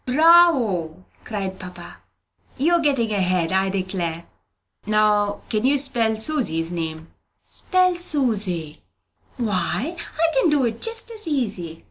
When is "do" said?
10.49-10.65